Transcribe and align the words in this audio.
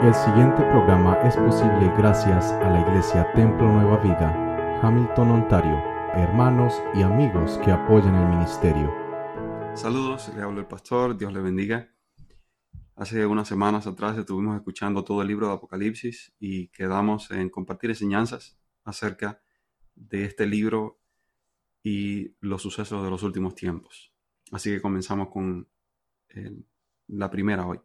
El 0.00 0.14
siguiente 0.14 0.62
programa 0.62 1.18
es 1.24 1.36
posible 1.36 1.92
gracias 1.98 2.52
a 2.52 2.70
la 2.70 2.82
Iglesia 2.82 3.32
Templo 3.32 3.66
Nueva 3.66 3.96
Vida, 3.96 4.80
Hamilton, 4.80 5.30
Ontario, 5.32 5.76
hermanos 6.14 6.80
y 6.94 7.02
amigos 7.02 7.58
que 7.64 7.72
apoyan 7.72 8.14
el 8.14 8.28
ministerio. 8.28 8.94
Saludos, 9.74 10.32
le 10.36 10.42
hablo 10.42 10.60
el 10.60 10.68
pastor, 10.68 11.18
Dios 11.18 11.32
le 11.32 11.40
bendiga. 11.40 11.92
Hace 12.94 13.26
unas 13.26 13.48
semanas 13.48 13.88
atrás 13.88 14.16
estuvimos 14.16 14.54
escuchando 14.56 15.02
todo 15.02 15.20
el 15.20 15.26
libro 15.26 15.48
de 15.48 15.54
Apocalipsis 15.54 16.32
y 16.38 16.68
quedamos 16.68 17.32
en 17.32 17.50
compartir 17.50 17.90
enseñanzas 17.90 18.56
acerca 18.84 19.42
de 19.96 20.26
este 20.26 20.46
libro 20.46 21.00
y 21.82 22.36
los 22.38 22.62
sucesos 22.62 23.02
de 23.02 23.10
los 23.10 23.24
últimos 23.24 23.56
tiempos. 23.56 24.14
Así 24.52 24.70
que 24.70 24.80
comenzamos 24.80 25.28
con 25.28 25.68
eh, 26.28 26.56
la 27.08 27.28
primera 27.28 27.66
hoy. 27.66 27.80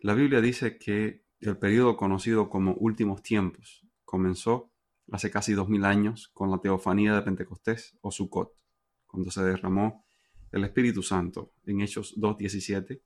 La 0.00 0.14
Biblia 0.14 0.40
dice 0.40 0.78
que 0.78 1.24
el 1.40 1.58
periodo 1.58 1.96
conocido 1.96 2.48
como 2.48 2.74
últimos 2.74 3.20
tiempos 3.20 3.84
comenzó 4.04 4.70
hace 5.10 5.28
casi 5.28 5.54
dos 5.54 5.68
mil 5.68 5.84
años 5.84 6.28
con 6.34 6.52
la 6.52 6.58
teofanía 6.58 7.14
de 7.14 7.22
Pentecostés 7.22 7.98
o 8.00 8.12
Sukkot, 8.12 8.52
cuando 9.08 9.32
se 9.32 9.42
derramó 9.42 10.06
el 10.52 10.62
Espíritu 10.62 11.02
Santo 11.02 11.52
en 11.64 11.80
Hechos 11.80 12.16
2.17, 12.16 13.02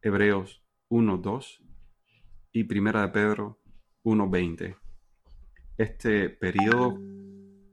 Hebreos 0.00 0.64
1.2 0.90 1.64
y 2.50 2.64
Primera 2.64 3.02
de 3.02 3.08
Pedro 3.08 3.60
1.20. 4.02 4.76
Este 5.78 6.28
periodo 6.28 6.98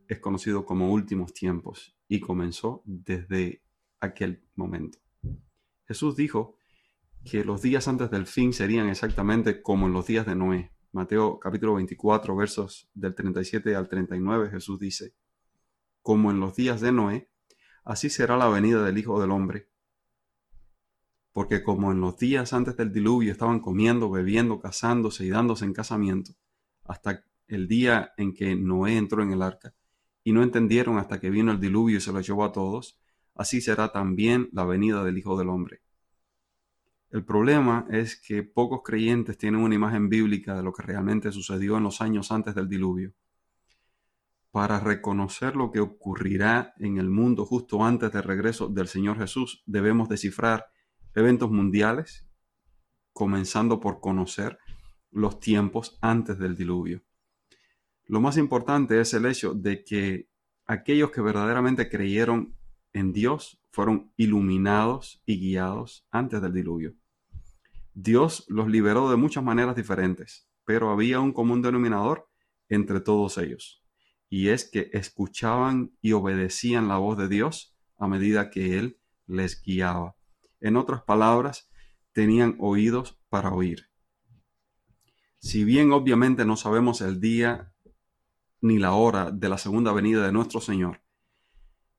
es 0.08 0.20
conocido 0.20 0.64
como 0.64 0.92
últimos 0.92 1.34
tiempos 1.34 1.98
y 2.08 2.20
comenzó 2.20 2.84
desde 2.86 3.64
aquel 4.00 4.44
momento. 4.56 5.00
Jesús 5.88 6.16
dijo 6.16 6.59
que 7.24 7.44
los 7.44 7.62
días 7.62 7.88
antes 7.88 8.10
del 8.10 8.26
fin 8.26 8.54
serían 8.54 8.90
exactamente 8.90 9.62
como 9.62 9.88
en 9.88 9.94
los 9.94 10.08
días 10.08 10.26
de 10.26 10.36
Noé. 10.36 10.72
Mateo 10.92 11.40
capítulo 11.40 11.76
24 11.76 12.36
versos 12.36 12.90
del 12.94 13.14
37 13.14 13.76
al 13.76 13.88
39 13.88 14.50
Jesús 14.50 14.80
dice, 14.80 15.14
como 16.02 16.32
en 16.32 16.40
los 16.40 16.56
días 16.56 16.82
de 16.82 16.92
Noé, 16.92 17.30
así 17.84 18.10
será 18.10 18.38
la 18.38 18.48
venida 18.48 18.84
del 18.84 18.98
Hijo 18.98 19.22
del 19.22 19.32
Hombre. 19.32 19.70
Porque 21.32 21.62
como 21.64 21.92
en 21.92 22.02
los 22.02 22.18
días 22.18 22.54
antes 22.54 22.76
del 22.76 22.92
diluvio 22.92 23.32
estaban 23.32 23.60
comiendo, 23.60 24.10
bebiendo, 24.10 24.60
casándose 24.60 25.26
y 25.26 25.30
dándose 25.30 25.66
en 25.66 25.74
casamiento, 25.74 26.34
hasta 26.86 27.24
el 27.48 27.68
día 27.68 28.14
en 28.18 28.34
que 28.34 28.56
Noé 28.56 28.98
entró 28.98 29.22
en 29.22 29.32
el 29.32 29.44
arca, 29.44 29.76
y 30.24 30.32
no 30.32 30.42
entendieron 30.42 30.98
hasta 30.98 31.20
que 31.20 31.30
vino 31.30 31.52
el 31.52 31.60
diluvio 31.60 31.98
y 31.98 32.02
se 32.02 32.12
lo 32.12 32.22
llevó 32.22 32.46
a 32.46 32.52
todos, 32.52 33.00
así 33.36 33.62
será 33.62 33.92
también 33.92 34.50
la 34.52 34.66
venida 34.66 35.04
del 35.04 35.18
Hijo 35.18 35.38
del 35.38 35.50
Hombre. 35.50 35.82
El 37.12 37.26
problema 37.26 37.88
es 37.90 38.22
que 38.22 38.44
pocos 38.44 38.82
creyentes 38.84 39.38
tienen 39.38 39.62
una 39.62 39.74
imagen 39.74 40.10
bíblica 40.10 40.56
de 40.56 40.62
lo 40.62 40.72
que 40.72 40.84
realmente 40.84 41.32
sucedió 41.32 41.78
en 41.78 41.84
los 41.84 42.02
años 42.02 42.32
antes 42.32 42.54
del 42.54 42.70
diluvio. 42.70 43.14
Para 44.52 44.80
reconocer 44.80 45.56
lo 45.56 45.72
que 45.72 45.80
ocurrirá 45.80 46.74
en 46.78 46.98
el 46.98 47.10
mundo 47.10 47.46
justo 47.46 47.84
antes 47.84 48.12
del 48.12 48.24
regreso 48.24 48.68
del 48.68 48.88
Señor 48.88 49.18
Jesús, 49.18 49.64
debemos 49.66 50.08
descifrar 50.08 50.68
eventos 51.16 51.50
mundiales, 51.50 52.28
comenzando 53.12 53.80
por 53.80 54.02
conocer 54.02 54.60
los 55.12 55.40
tiempos 55.40 55.98
antes 56.02 56.38
del 56.38 56.56
diluvio. 56.56 57.04
Lo 58.06 58.22
más 58.22 58.38
importante 58.38 59.00
es 59.00 59.14
el 59.16 59.26
hecho 59.26 59.54
de 59.56 59.84
que 59.84 60.30
aquellos 60.66 61.10
que 61.10 61.22
verdaderamente 61.22 61.90
creyeron 61.90 62.56
en 62.94 63.14
Dios 63.14 63.59
fueron 63.72 64.12
iluminados 64.18 65.22
y 65.26 65.40
guiados 65.40 66.06
antes 66.12 66.42
del 66.42 66.54
diluvio. 66.54 66.96
Dios 67.94 68.46
los 68.48 68.68
liberó 68.68 69.10
de 69.10 69.18
muchas 69.18 69.44
maneras 69.44 69.76
diferentes, 69.76 70.48
pero 70.66 70.90
había 70.90 71.20
un 71.20 71.34
común 71.34 71.62
denominador 71.62 72.30
entre 72.68 73.02
todos 73.02 73.38
ellos, 73.38 73.84
y 74.30 74.50
es 74.50 74.70
que 74.70 74.90
escuchaban 74.94 75.92
y 76.02 76.14
obedecían 76.14 76.88
la 76.88 76.98
voz 76.98 77.18
de 77.18 77.28
Dios 77.28 77.76
a 77.98 78.08
medida 78.08 78.50
que 78.50 78.78
Él 78.78 79.00
les 79.28 79.62
guiaba. 79.62 80.16
En 80.62 80.78
otras 80.78 81.04
palabras, 81.04 81.70
tenían 82.12 82.56
oídos 82.60 83.20
para 83.30 83.52
oír. 83.52 83.90
Si 85.40 85.64
bien 85.64 85.92
obviamente 85.92 86.46
no 86.46 86.58
sabemos 86.58 87.02
el 87.02 87.20
día 87.20 87.74
ni 88.62 88.78
la 88.78 88.94
hora 88.94 89.32
de 89.32 89.50
la 89.50 89.58
segunda 89.58 89.94
venida 89.94 90.26
de 90.26 90.32
nuestro 90.32 90.60
Señor, 90.60 91.02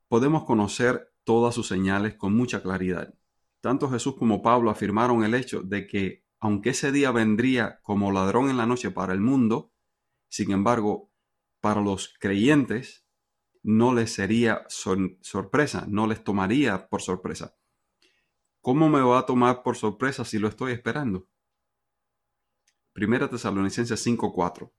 podemos 0.09 0.45
conocer 0.45 1.09
todas 1.25 1.55
sus 1.55 1.69
señales 1.69 2.15
con 2.15 2.35
mucha 2.35 2.63
claridad. 2.63 3.15
Tanto 3.61 3.91
Jesús 3.91 4.17
como 4.17 4.43
Pablo 4.43 4.71
afirmaron 4.71 5.25
el 5.25 5.35
hecho 5.35 5.63
de 5.63 5.87
que, 5.87 6.25
aunque 6.39 6.71
ese 6.71 6.93
día 6.93 7.11
vendría 7.11 7.81
como 7.83 8.13
ladrón 8.13 8.49
en 8.49 8.57
la 8.57 8.67
noche 8.67 8.91
para 8.91 9.13
el 9.13 9.21
mundo, 9.21 9.73
sin 10.29 10.51
embargo, 10.53 11.11
para 11.61 11.81
los 11.81 12.15
creyentes 12.19 13.05
no 13.63 13.93
les 13.93 14.13
sería 14.15 14.65
sorpresa, 14.69 15.85
no 15.89 16.07
les 16.07 16.25
tomaría 16.25 16.89
por 16.89 17.03
sorpresa. 17.03 17.57
¿Cómo 18.63 18.89
me 18.89 19.01
va 19.01 19.19
a 19.19 19.27
tomar 19.27 19.63
por 19.63 19.77
sorpresa 19.77 20.25
si 20.25 20.39
lo 20.39 20.49
estoy 20.49 20.73
esperando? 20.73 21.29
Primera 22.93 23.29
Tesalonicenses 23.29 24.01
5:4. 24.07 24.73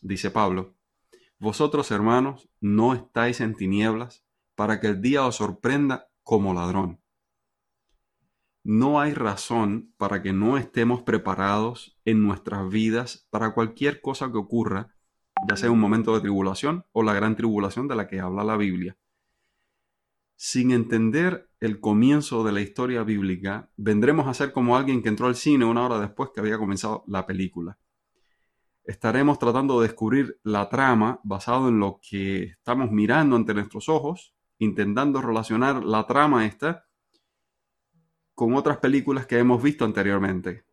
Dice 0.00 0.30
Pablo, 0.30 0.74
Vosotros 1.38 1.90
hermanos 1.90 2.48
no 2.60 2.94
estáis 2.94 3.40
en 3.40 3.54
tinieblas 3.54 4.23
para 4.54 4.80
que 4.80 4.88
el 4.88 5.00
día 5.00 5.26
os 5.26 5.36
sorprenda 5.36 6.08
como 6.22 6.54
ladrón 6.54 7.04
no 8.64 8.98
hay 8.98 9.12
razón 9.12 9.92
para 9.98 10.22
que 10.22 10.32
no 10.32 10.56
estemos 10.56 11.02
preparados 11.02 11.98
en 12.06 12.22
nuestras 12.22 12.68
vidas 12.70 13.28
para 13.30 13.52
cualquier 13.52 14.00
cosa 14.00 14.32
que 14.32 14.38
ocurra, 14.38 14.94
ya 15.46 15.56
sea 15.56 15.70
un 15.70 15.78
momento 15.78 16.14
de 16.14 16.22
tribulación 16.22 16.86
o 16.92 17.02
la 17.02 17.12
gran 17.12 17.36
tribulación 17.36 17.88
de 17.88 17.94
la 17.94 18.08
que 18.08 18.20
habla 18.20 18.42
la 18.42 18.56
Biblia. 18.56 18.96
Sin 20.36 20.70
entender 20.70 21.50
el 21.60 21.78
comienzo 21.78 22.42
de 22.42 22.52
la 22.52 22.62
historia 22.62 23.02
bíblica, 23.04 23.70
vendremos 23.76 24.26
a 24.26 24.34
ser 24.34 24.52
como 24.52 24.76
alguien 24.76 25.02
que 25.02 25.10
entró 25.10 25.26
al 25.26 25.36
cine 25.36 25.66
una 25.66 25.84
hora 25.84 26.00
después 26.00 26.30
que 26.34 26.40
había 26.40 26.58
comenzado 26.58 27.04
la 27.06 27.26
película. 27.26 27.78
Estaremos 28.84 29.38
tratando 29.38 29.80
de 29.80 29.88
descubrir 29.88 30.40
la 30.42 30.70
trama 30.70 31.20
basado 31.22 31.68
en 31.68 31.78
lo 31.78 32.00
que 32.02 32.44
estamos 32.44 32.90
mirando 32.90 33.36
ante 33.36 33.54
nuestros 33.54 33.88
ojos, 33.90 34.33
intentando 34.58 35.20
relacionar 35.20 35.84
la 35.84 36.06
trama 36.06 36.46
esta 36.46 36.86
con 38.34 38.54
otras 38.54 38.78
películas 38.78 39.26
que 39.26 39.38
hemos 39.38 39.62
visto 39.62 39.84
anteriormente. 39.84 40.64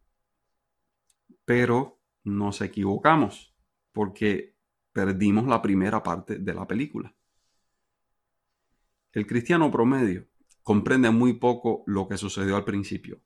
Pero 1.45 2.01
nos 2.23 2.61
equivocamos 2.61 3.55
porque 3.91 4.55
perdimos 4.91 5.47
la 5.47 5.61
primera 5.61 6.03
parte 6.03 6.37
de 6.37 6.53
la 6.53 6.67
película. 6.67 7.15
El 9.11 9.27
cristiano 9.27 9.71
promedio 9.71 10.27
comprende 10.63 11.09
muy 11.11 11.33
poco 11.33 11.83
lo 11.85 12.07
que 12.07 12.17
sucedió 12.17 12.55
al 12.55 12.63
principio. 12.63 13.21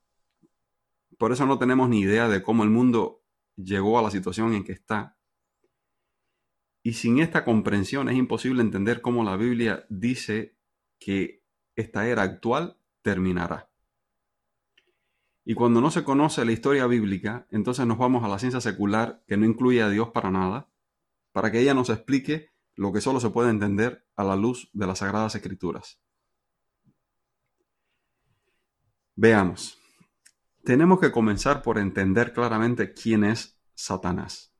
Por 1.17 1.31
eso 1.31 1.45
no 1.45 1.57
tenemos 1.57 1.89
ni 1.89 2.01
idea 2.01 2.27
de 2.27 2.41
cómo 2.41 2.63
el 2.63 2.69
mundo 2.69 3.23
llegó 3.55 3.99
a 3.99 4.01
la 4.01 4.11
situación 4.11 4.53
en 4.53 4.63
que 4.63 4.73
está. 4.73 5.17
Y 6.85 6.93
sin 6.93 7.17
esta 7.17 7.43
comprensión 7.43 8.09
es 8.09 8.15
imposible 8.15 8.61
entender 8.61 9.01
cómo 9.01 9.23
la 9.23 9.35
Biblia 9.37 9.87
dice 9.89 10.55
que 10.99 11.43
esta 11.75 12.07
era 12.07 12.21
actual 12.21 12.77
terminará. 13.01 13.71
Y 15.43 15.55
cuando 15.55 15.81
no 15.81 15.89
se 15.89 16.03
conoce 16.03 16.45
la 16.45 16.51
historia 16.51 16.85
bíblica, 16.85 17.47
entonces 17.49 17.87
nos 17.87 17.97
vamos 17.97 18.23
a 18.23 18.27
la 18.27 18.37
ciencia 18.37 18.61
secular 18.61 19.23
que 19.25 19.35
no 19.35 19.47
incluye 19.47 19.81
a 19.81 19.89
Dios 19.89 20.09
para 20.09 20.29
nada, 20.29 20.69
para 21.31 21.51
que 21.51 21.59
ella 21.59 21.73
nos 21.73 21.89
explique 21.89 22.51
lo 22.75 22.93
que 22.93 23.01
solo 23.01 23.19
se 23.19 23.31
puede 23.31 23.49
entender 23.49 24.05
a 24.15 24.23
la 24.23 24.35
luz 24.35 24.69
de 24.71 24.85
las 24.85 24.99
Sagradas 24.99 25.33
Escrituras. 25.33 25.99
Veamos. 29.15 29.79
Tenemos 30.63 30.99
que 30.99 31.11
comenzar 31.11 31.63
por 31.63 31.79
entender 31.79 32.31
claramente 32.31 32.93
quién 32.93 33.23
es 33.23 33.59
Satanás, 33.73 34.54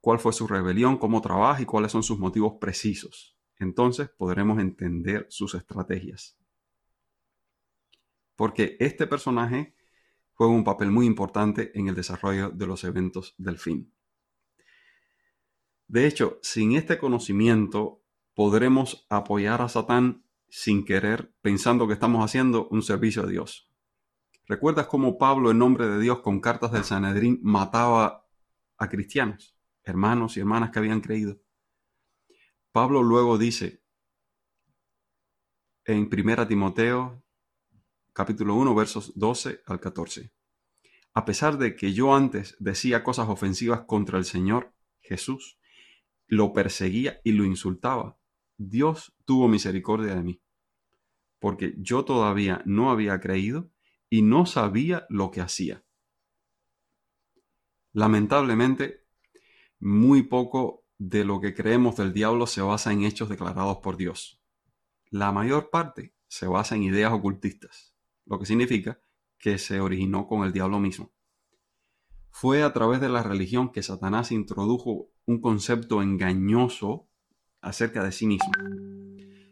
cuál 0.00 0.18
fue 0.18 0.32
su 0.32 0.46
rebelión, 0.46 0.98
cómo 0.98 1.20
trabaja 1.20 1.62
y 1.62 1.66
cuáles 1.66 1.92
son 1.92 2.02
sus 2.02 2.18
motivos 2.18 2.54
precisos. 2.60 3.36
Entonces 3.58 4.08
podremos 4.08 4.58
entender 4.58 5.26
sus 5.28 5.54
estrategias. 5.54 6.38
Porque 8.34 8.76
este 8.80 9.06
personaje 9.06 9.74
juega 10.32 10.54
un 10.54 10.64
papel 10.64 10.90
muy 10.90 11.04
importante 11.04 11.70
en 11.78 11.88
el 11.88 11.94
desarrollo 11.94 12.50
de 12.50 12.66
los 12.66 12.84
eventos 12.84 13.34
del 13.36 13.58
fin. 13.58 13.92
De 15.86 16.06
hecho, 16.06 16.38
sin 16.40 16.76
este 16.76 16.96
conocimiento 16.98 18.02
podremos 18.32 19.06
apoyar 19.10 19.60
a 19.60 19.68
Satán 19.68 20.24
sin 20.48 20.84
querer, 20.84 21.34
pensando 21.42 21.86
que 21.86 21.92
estamos 21.92 22.24
haciendo 22.24 22.68
un 22.68 22.82
servicio 22.82 23.24
a 23.24 23.26
Dios. 23.26 23.70
¿Recuerdas 24.46 24.86
cómo 24.86 25.18
Pablo, 25.18 25.50
en 25.50 25.58
nombre 25.58 25.86
de 25.88 26.00
Dios, 26.00 26.20
con 26.20 26.40
cartas 26.40 26.72
del 26.72 26.84
Sanedrín, 26.84 27.38
mataba 27.42 28.26
a 28.78 28.88
cristianos, 28.88 29.56
hermanos 29.90 30.36
y 30.36 30.40
hermanas 30.40 30.70
que 30.70 30.78
habían 30.78 31.00
creído? 31.00 31.40
Pablo 32.72 33.02
luego 33.02 33.36
dice 33.36 33.82
en 35.84 36.08
1 36.10 36.46
Timoteo 36.46 37.22
capítulo 38.12 38.54
1, 38.54 38.74
versos 38.74 39.12
12 39.14 39.62
al 39.66 39.80
14. 39.80 40.32
A 41.14 41.24
pesar 41.24 41.58
de 41.58 41.74
que 41.74 41.92
yo 41.92 42.14
antes 42.14 42.56
decía 42.58 43.02
cosas 43.02 43.28
ofensivas 43.28 43.82
contra 43.82 44.18
el 44.18 44.24
Señor 44.24 44.74
Jesús, 45.00 45.58
lo 46.26 46.52
perseguía 46.52 47.20
y 47.24 47.32
lo 47.32 47.44
insultaba, 47.44 48.18
Dios 48.56 49.16
tuvo 49.24 49.48
misericordia 49.48 50.14
de 50.14 50.22
mí, 50.22 50.42
porque 51.38 51.74
yo 51.78 52.04
todavía 52.04 52.62
no 52.66 52.90
había 52.90 53.18
creído 53.20 53.70
y 54.08 54.22
no 54.22 54.46
sabía 54.46 55.06
lo 55.08 55.30
que 55.30 55.40
hacía. 55.40 55.84
Lamentablemente, 57.92 58.99
muy 59.80 60.22
poco 60.22 60.84
de 60.98 61.24
lo 61.24 61.40
que 61.40 61.54
creemos 61.54 61.96
del 61.96 62.12
diablo 62.12 62.46
se 62.46 62.60
basa 62.60 62.92
en 62.92 63.04
hechos 63.04 63.28
declarados 63.28 63.78
por 63.78 63.96
Dios. 63.96 64.40
La 65.10 65.32
mayor 65.32 65.70
parte 65.70 66.14
se 66.28 66.46
basa 66.46 66.76
en 66.76 66.84
ideas 66.84 67.12
ocultistas, 67.12 67.94
lo 68.26 68.38
que 68.38 68.46
significa 68.46 69.00
que 69.38 69.58
se 69.58 69.80
originó 69.80 70.28
con 70.28 70.44
el 70.44 70.52
diablo 70.52 70.78
mismo. 70.78 71.12
Fue 72.30 72.62
a 72.62 72.72
través 72.72 73.00
de 73.00 73.08
la 73.08 73.22
religión 73.22 73.72
que 73.72 73.82
Satanás 73.82 74.30
introdujo 74.30 75.10
un 75.26 75.40
concepto 75.40 76.02
engañoso 76.02 77.08
acerca 77.60 78.04
de 78.04 78.12
sí 78.12 78.26
mismo. 78.26 78.52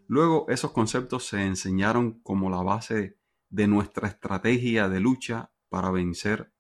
Luego 0.07 0.47
esos 0.49 0.73
conceptos 0.73 1.27
se 1.27 1.45
enseñaron 1.45 2.21
como 2.21 2.51
la 2.51 2.63
base 2.63 3.19
de 3.51 3.67
nuestra 3.67 4.09
estrategia 4.09 4.89
de 4.89 5.01
lucha 5.01 5.53
para 5.69 5.91
vencer 5.91 6.53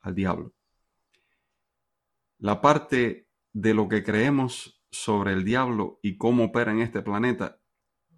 al 0.00 0.14
diablo. 0.14 0.55
La 2.38 2.60
parte 2.60 3.30
de 3.54 3.72
lo 3.72 3.88
que 3.88 4.04
creemos 4.04 4.84
sobre 4.90 5.32
el 5.32 5.44
diablo 5.44 5.98
y 6.02 6.18
cómo 6.18 6.44
opera 6.44 6.72
en 6.72 6.80
este 6.80 7.00
planeta 7.00 7.60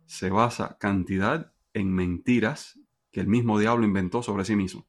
se 0.06 0.30
basa 0.30 0.76
cantidad 0.78 1.54
en 1.72 1.92
mentiras 1.92 2.80
que 3.12 3.20
el 3.20 3.28
mismo 3.28 3.60
diablo 3.60 3.84
inventó 3.84 4.22
sobre 4.22 4.44
sí 4.44 4.56
mismo. 4.56 4.88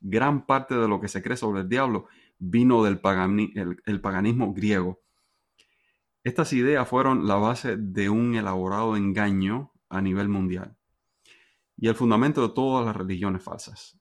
Gran 0.00 0.46
parte 0.46 0.74
de 0.74 0.88
lo 0.88 1.00
que 1.00 1.08
se 1.08 1.22
cree 1.22 1.36
sobre 1.36 1.60
el 1.60 1.68
diablo 1.68 2.08
vino 2.38 2.82
del 2.82 2.98
paganismo 2.98 4.54
griego. 4.54 5.02
Estas 6.24 6.52
ideas 6.54 6.88
fueron 6.88 7.26
la 7.26 7.36
base 7.36 7.76
de 7.76 8.08
un 8.08 8.34
elaborado 8.34 8.96
engaño 8.96 9.72
a 9.90 10.00
nivel 10.00 10.28
mundial 10.30 10.78
y 11.76 11.88
el 11.88 11.94
fundamento 11.94 12.46
de 12.46 12.54
todas 12.54 12.86
las 12.86 12.96
religiones 12.96 13.42
falsas. 13.42 14.00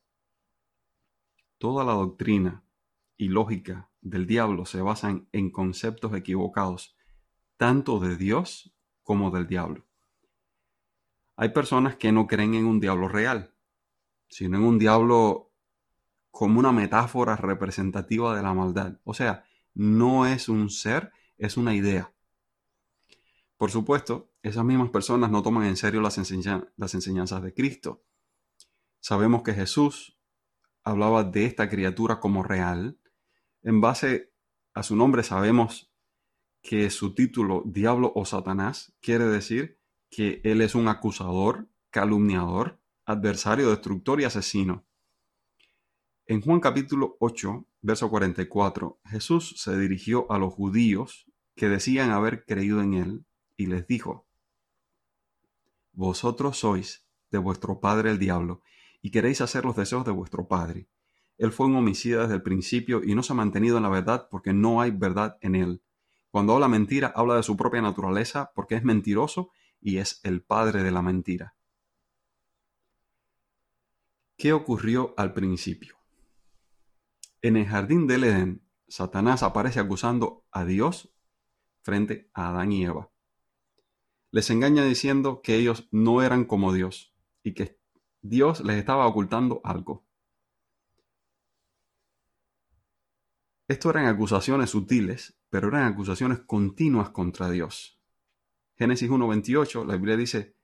Toda 1.57 1.83
la 1.83 1.93
doctrina 1.93 2.63
y 3.17 3.27
lógica 3.27 3.90
del 4.01 4.27
diablo 4.27 4.65
se 4.65 4.81
basan 4.81 5.27
en 5.31 5.51
conceptos 5.51 6.15
equivocados, 6.15 6.95
tanto 7.57 7.99
de 7.99 8.17
Dios 8.17 8.73
como 9.03 9.31
del 9.31 9.47
diablo. 9.47 9.85
Hay 11.35 11.49
personas 11.49 11.95
que 11.95 12.11
no 12.11 12.27
creen 12.27 12.55
en 12.55 12.65
un 12.65 12.79
diablo 12.79 13.07
real, 13.07 13.53
sino 14.27 14.57
en 14.57 14.63
un 14.63 14.79
diablo 14.79 15.51
como 16.29 16.59
una 16.59 16.71
metáfora 16.71 17.35
representativa 17.35 18.35
de 18.35 18.41
la 18.41 18.53
maldad. 18.53 18.99
O 19.03 19.13
sea, 19.13 19.43
no 19.73 20.25
es 20.25 20.49
un 20.49 20.69
ser, 20.69 21.11
es 21.37 21.57
una 21.57 21.75
idea. 21.75 22.13
Por 23.57 23.69
supuesto, 23.69 24.31
esas 24.41 24.65
mismas 24.65 24.89
personas 24.89 25.29
no 25.29 25.43
toman 25.43 25.65
en 25.65 25.77
serio 25.77 26.01
las, 26.01 26.17
enseñanzas 26.17 27.43
de 27.43 27.53
Cristo. 27.53 28.03
Sabemos 28.99 29.43
que 29.43 29.53
Jesús 29.53 30.17
hablaba 30.83 31.23
de 31.23 31.45
esta 31.45 31.69
criatura 31.69 32.19
como 32.19 32.43
real. 32.43 32.97
En 33.63 33.79
base 33.79 34.31
a 34.73 34.81
su 34.81 34.95
nombre 34.95 35.23
sabemos 35.23 35.91
que 36.61 36.89
su 36.89 37.13
título, 37.13 37.63
Diablo 37.65 38.11
o 38.15 38.25
Satanás, 38.25 38.93
quiere 39.01 39.25
decir 39.25 39.79
que 40.09 40.41
él 40.43 40.61
es 40.61 40.73
un 40.73 40.87
acusador, 40.87 41.67
calumniador, 41.91 42.79
adversario, 43.05 43.69
destructor 43.69 44.19
y 44.19 44.23
asesino. 44.23 44.85
En 46.25 46.41
Juan 46.41 46.59
capítulo 46.59 47.17
8, 47.19 47.65
verso 47.81 48.09
44, 48.09 48.99
Jesús 49.05 49.55
se 49.57 49.77
dirigió 49.77 50.31
a 50.31 50.39
los 50.39 50.53
judíos 50.53 51.27
que 51.55 51.69
decían 51.69 52.11
haber 52.11 52.45
creído 52.45 52.81
en 52.81 52.93
él 52.93 53.25
y 53.57 53.67
les 53.67 53.85
dijo, 53.85 54.25
Vosotros 55.93 56.57
sois 56.57 57.05
de 57.29 57.37
vuestro 57.37 57.79
padre 57.79 58.11
el 58.11 58.17
diablo 58.17 58.61
y 59.01 59.11
queréis 59.11 59.41
hacer 59.41 59.65
los 59.65 59.75
deseos 59.75 60.05
de 60.05 60.11
vuestro 60.11 60.47
padre. 60.47 60.87
Él 61.41 61.51
fue 61.51 61.65
un 61.65 61.75
homicida 61.75 62.21
desde 62.21 62.35
el 62.35 62.43
principio 62.43 63.01
y 63.03 63.15
no 63.15 63.23
se 63.23 63.33
ha 63.33 63.35
mantenido 63.35 63.77
en 63.77 63.81
la 63.81 63.89
verdad 63.89 64.27
porque 64.29 64.53
no 64.53 64.79
hay 64.79 64.91
verdad 64.91 65.39
en 65.41 65.55
él. 65.55 65.81
Cuando 66.29 66.53
habla 66.53 66.67
mentira, 66.67 67.11
habla 67.15 67.35
de 67.35 67.41
su 67.41 67.57
propia 67.57 67.81
naturaleza 67.81 68.51
porque 68.53 68.75
es 68.75 68.83
mentiroso 68.83 69.49
y 69.81 69.97
es 69.97 70.19
el 70.21 70.43
padre 70.43 70.83
de 70.83 70.91
la 70.91 71.01
mentira. 71.01 71.55
¿Qué 74.37 74.53
ocurrió 74.53 75.15
al 75.17 75.33
principio? 75.33 75.95
En 77.41 77.57
el 77.57 77.65
jardín 77.65 78.05
del 78.05 78.25
Edén, 78.25 78.61
Satanás 78.87 79.41
aparece 79.41 79.79
acusando 79.79 80.45
a 80.51 80.63
Dios 80.63 81.11
frente 81.81 82.29
a 82.35 82.49
Adán 82.49 82.71
y 82.71 82.85
Eva. 82.85 83.09
Les 84.29 84.47
engaña 84.51 84.85
diciendo 84.85 85.41
que 85.41 85.55
ellos 85.55 85.87
no 85.89 86.21
eran 86.21 86.45
como 86.45 86.71
Dios 86.71 87.15
y 87.41 87.55
que 87.55 87.79
Dios 88.21 88.63
les 88.63 88.77
estaba 88.77 89.07
ocultando 89.07 89.59
algo. 89.63 90.05
Esto 93.71 93.89
eran 93.89 94.07
acusaciones 94.07 94.71
sutiles, 94.71 95.39
pero 95.49 95.69
eran 95.69 95.85
acusaciones 95.85 96.39
continuas 96.39 97.11
contra 97.11 97.49
Dios. 97.49 97.97
Génesis 98.75 99.09
1.28, 99.09 99.85
la 99.85 99.95
Biblia 99.95 100.17
dice 100.17 100.57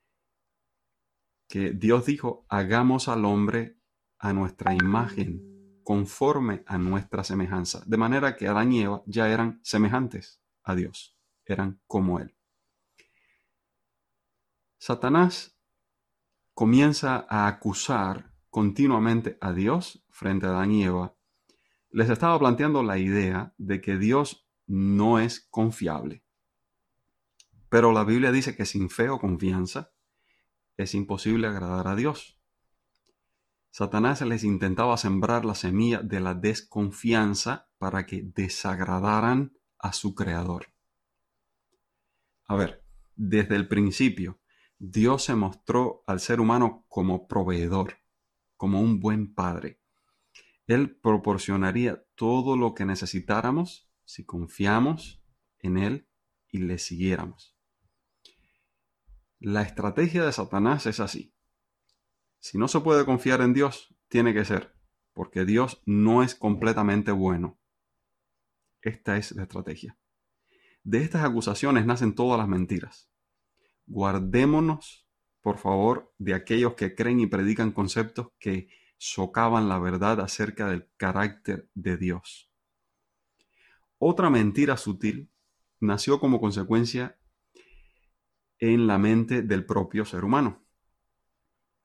que 1.47 1.71
Dios 1.71 2.05
dijo, 2.05 2.45
hagamos 2.49 3.07
al 3.07 3.23
hombre 3.23 3.77
a 4.17 4.33
nuestra 4.33 4.73
imagen, 4.73 5.79
conforme 5.85 6.63
a 6.65 6.77
nuestra 6.77 7.23
semejanza. 7.23 7.81
De 7.85 7.95
manera 7.95 8.35
que 8.35 8.49
Adán 8.49 8.73
y 8.73 8.81
Eva 8.81 9.03
ya 9.05 9.29
eran 9.29 9.61
semejantes 9.63 10.41
a 10.63 10.75
Dios, 10.75 11.17
eran 11.45 11.79
como 11.87 12.19
Él. 12.19 12.35
Satanás 14.79 15.57
comienza 16.53 17.25
a 17.29 17.47
acusar 17.47 18.33
continuamente 18.49 19.37
a 19.39 19.53
Dios 19.53 20.05
frente 20.09 20.45
a 20.45 20.49
Adán 20.49 20.73
y 20.73 20.83
Eva. 20.83 21.16
Les 21.89 22.09
estaba 22.09 22.37
planteando 22.37 22.83
la 22.83 22.97
idea 22.97 23.53
de 23.57 23.81
que 23.81 23.97
Dios 23.97 24.47
no 24.67 25.19
es 25.19 25.47
confiable 25.49 26.23
pero 27.69 27.91
la 27.91 28.03
Biblia 28.03 28.31
dice 28.31 28.55
que 28.55 28.65
sin 28.65 28.89
fe 28.89 29.09
o 29.09 29.19
confianza 29.19 29.91
es 30.77 30.93
imposible 30.93 31.47
agradar 31.47 31.87
a 31.87 31.95
Dios. 31.95 32.39
Satanás 33.71 34.21
les 34.21 34.43
intentaba 34.43 34.97
sembrar 34.97 35.45
la 35.45 35.55
semilla 35.55 36.01
de 36.01 36.19
la 36.19 36.33
desconfianza 36.33 37.69
para 37.77 38.05
que 38.05 38.23
desagradaran 38.23 39.57
a 39.77 39.93
su 39.93 40.15
creador. 40.15 40.67
A 42.47 42.55
ver, 42.55 42.83
desde 43.15 43.55
el 43.55 43.67
principio, 43.67 44.39
Dios 44.79 45.25
se 45.25 45.35
mostró 45.35 46.03
al 46.07 46.19
ser 46.19 46.39
humano 46.39 46.85
como 46.87 47.27
proveedor, 47.27 47.97
como 48.55 48.81
un 48.81 48.99
buen 48.99 49.33
padre. 49.33 49.81
Él 50.67 50.97
proporcionaría 50.99 52.03
todo 52.15 52.57
lo 52.57 52.73
que 52.73 52.85
necesitáramos 52.85 53.89
si 54.03 54.25
confiamos 54.25 55.23
en 55.59 55.77
Él 55.77 56.07
y 56.49 56.59
le 56.59 56.77
siguiéramos. 56.77 57.57
La 59.39 59.61
estrategia 59.61 60.25
de 60.25 60.31
Satanás 60.31 60.85
es 60.85 60.99
así. 60.99 61.33
Si 62.39 62.57
no 62.57 62.67
se 62.67 62.81
puede 62.81 63.05
confiar 63.05 63.41
en 63.41 63.53
Dios, 63.53 63.95
tiene 64.09 64.33
que 64.33 64.45
ser, 64.45 64.75
porque 65.13 65.45
Dios 65.45 65.81
no 65.85 66.21
es 66.21 66.35
completamente 66.35 67.11
bueno. 67.11 67.59
Esta 68.81 69.17
es 69.17 69.31
la 69.33 69.43
estrategia. 69.43 69.97
De 70.83 70.99
estas 70.99 71.23
acusaciones 71.23 71.85
nacen 71.85 72.15
todas 72.15 72.37
las 72.37 72.47
mentiras. 72.47 73.09
Guardémonos, 73.85 75.07
por 75.41 75.57
favor, 75.57 76.13
de 76.17 76.33
aquellos 76.33 76.73
que 76.75 76.95
creen 76.95 77.19
y 77.19 77.27
predican 77.27 77.71
conceptos 77.71 78.29
que 78.39 78.69
socavan 78.97 79.69
la 79.69 79.79
verdad 79.79 80.19
acerca 80.21 80.67
del 80.67 80.89
carácter 80.97 81.69
de 81.73 81.97
Dios. 81.97 82.51
Otra 83.97 84.29
mentira 84.29 84.77
sutil 84.77 85.31
nació 85.79 86.19
como 86.19 86.39
consecuencia 86.39 87.19
en 88.59 88.87
la 88.87 88.97
mente 88.97 89.41
del 89.41 89.65
propio 89.65 90.05
ser 90.05 90.23
humano. 90.23 90.65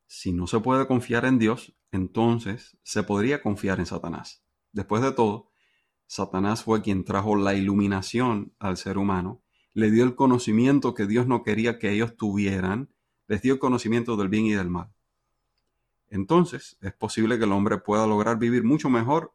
Si 0.07 0.33
no 0.33 0.47
se 0.47 0.61
puede 0.61 0.87
confiar 0.87 1.25
en 1.25 1.38
Dios, 1.38 1.75
entonces 1.90 2.78
se 2.83 3.02
podría 3.02 3.42
confiar 3.42 3.78
en 3.78 3.87
Satanás. 3.87 4.45
Después 4.73 5.02
de 5.02 5.12
todo, 5.12 5.50
Satanás 6.07 6.64
fue 6.64 6.83
quien 6.83 7.04
trajo 7.04 7.37
la 7.37 7.54
iluminación 7.54 8.54
al 8.59 8.76
ser 8.76 8.99
humano, 8.99 9.42
le 9.75 9.90
dio 9.90 10.04
el 10.04 10.14
conocimiento 10.14 10.95
que 10.95 11.07
Dios 11.07 11.26
no 11.26 11.42
quería 11.42 11.78
que 11.78 11.90
ellos 11.90 12.16
tuvieran, 12.16 12.90
les 13.26 13.40
dio 13.40 13.54
el 13.54 13.59
conocimiento 13.59 14.16
del 14.16 14.28
bien 14.28 14.45
y 14.45 14.52
del 14.52 14.69
mal. 14.69 14.92
Entonces 16.12 16.76
es 16.83 16.92
posible 16.92 17.38
que 17.38 17.45
el 17.45 17.52
hombre 17.52 17.78
pueda 17.78 18.07
lograr 18.07 18.38
vivir 18.38 18.64
mucho 18.64 18.90
mejor 18.90 19.35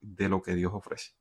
de 0.00 0.28
lo 0.28 0.42
que 0.42 0.56
Dios 0.56 0.72
ofrece. 0.74 1.12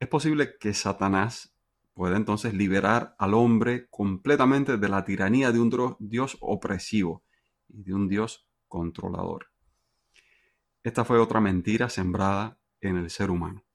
Es 0.00 0.08
posible 0.08 0.56
que 0.58 0.72
Satanás 0.72 1.54
puede 1.92 2.16
entonces 2.16 2.54
liberar 2.54 3.14
al 3.18 3.34
hombre 3.34 3.88
completamente 3.90 4.78
de 4.78 4.88
la 4.88 5.04
tiranía 5.04 5.52
de 5.52 5.60
un 5.60 5.96
Dios 5.98 6.38
opresivo 6.40 7.24
y 7.68 7.82
de 7.82 7.92
un 7.92 8.08
Dios 8.08 8.48
controlador. 8.68 9.50
Esta 10.82 11.04
fue 11.04 11.18
otra 11.18 11.38
mentira 11.38 11.90
sembrada 11.90 12.58
en 12.80 12.96
el 12.96 13.10
ser 13.10 13.30
humano. 13.30 13.66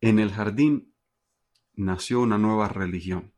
En 0.00 0.18
el 0.18 0.32
jardín 0.32 0.92
nació 1.74 2.20
una 2.22 2.36
nueva 2.36 2.66
religión, 2.66 3.32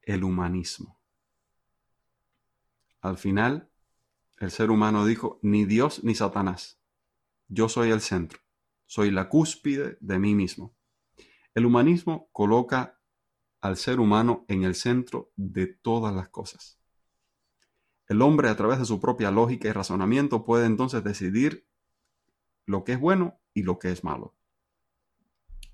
el 0.00 0.24
humanismo. 0.24 1.03
Al 3.04 3.18
final, 3.18 3.68
el 4.38 4.50
ser 4.50 4.70
humano 4.70 5.04
dijo, 5.04 5.38
ni 5.42 5.66
Dios 5.66 6.02
ni 6.04 6.14
Satanás, 6.14 6.80
yo 7.48 7.68
soy 7.68 7.90
el 7.90 8.00
centro, 8.00 8.40
soy 8.86 9.10
la 9.10 9.28
cúspide 9.28 9.98
de 10.00 10.18
mí 10.18 10.34
mismo. 10.34 10.74
El 11.54 11.66
humanismo 11.66 12.30
coloca 12.32 12.98
al 13.60 13.76
ser 13.76 14.00
humano 14.00 14.46
en 14.48 14.64
el 14.64 14.74
centro 14.74 15.30
de 15.36 15.66
todas 15.66 16.14
las 16.14 16.30
cosas. 16.30 16.78
El 18.08 18.22
hombre 18.22 18.48
a 18.48 18.56
través 18.56 18.78
de 18.78 18.86
su 18.86 18.98
propia 19.00 19.30
lógica 19.30 19.68
y 19.68 19.72
razonamiento 19.72 20.46
puede 20.46 20.64
entonces 20.64 21.04
decidir 21.04 21.68
lo 22.64 22.84
que 22.84 22.92
es 22.92 23.00
bueno 23.00 23.38
y 23.52 23.64
lo 23.64 23.78
que 23.78 23.92
es 23.92 24.02
malo. 24.02 24.34